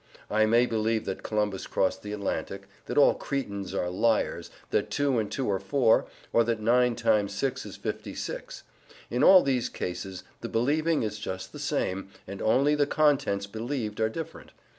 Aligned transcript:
I 0.31 0.47
may 0.47 0.65
believe 0.65 1.05
that 1.05 1.21
Columbus 1.21 1.67
crossed 1.67 2.01
the 2.01 2.11
Atlantic, 2.11 2.67
that 2.87 2.97
all 2.97 3.13
Cretans 3.13 3.71
are 3.75 3.91
liars, 3.91 4.49
that 4.71 4.89
two 4.89 5.19
and 5.19 5.31
two 5.31 5.47
are 5.51 5.59
four, 5.59 6.07
or 6.33 6.43
that 6.43 6.59
nine 6.59 6.95
times 6.95 7.35
six 7.35 7.67
is 7.67 7.75
fifty 7.77 8.15
six; 8.15 8.63
in 9.11 9.23
all 9.23 9.43
these 9.43 9.69
cases 9.69 10.23
the 10.39 10.49
believing 10.49 11.03
is 11.03 11.19
just 11.19 11.51
the 11.53 11.59
same, 11.59 12.09
and 12.25 12.41
only 12.41 12.73
the 12.73 12.87
contents 12.87 13.45
believed 13.45 13.99
are 14.01 14.09
different. 14.09 14.53